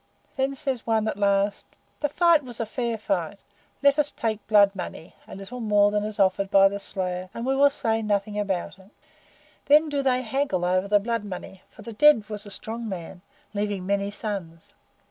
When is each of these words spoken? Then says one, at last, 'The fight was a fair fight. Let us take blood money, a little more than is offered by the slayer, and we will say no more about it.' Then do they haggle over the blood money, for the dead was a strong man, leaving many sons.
Then 0.35 0.55
says 0.55 0.87
one, 0.87 1.07
at 1.07 1.15
last, 1.19 1.67
'The 1.99 2.09
fight 2.09 2.43
was 2.43 2.59
a 2.59 2.65
fair 2.65 2.97
fight. 2.97 3.43
Let 3.83 3.99
us 3.99 4.09
take 4.09 4.47
blood 4.47 4.75
money, 4.75 5.13
a 5.27 5.35
little 5.35 5.59
more 5.59 5.91
than 5.91 6.03
is 6.03 6.19
offered 6.19 6.49
by 6.49 6.69
the 6.69 6.79
slayer, 6.79 7.29
and 7.35 7.45
we 7.45 7.55
will 7.55 7.69
say 7.69 8.01
no 8.01 8.19
more 8.25 8.41
about 8.41 8.79
it.' 8.79 8.89
Then 9.67 9.89
do 9.89 10.01
they 10.01 10.23
haggle 10.23 10.65
over 10.65 10.87
the 10.87 10.97
blood 10.99 11.23
money, 11.23 11.61
for 11.69 11.83
the 11.83 11.93
dead 11.93 12.27
was 12.31 12.47
a 12.47 12.49
strong 12.49 12.89
man, 12.89 13.21
leaving 13.53 13.85
many 13.85 14.09
sons. 14.09 14.73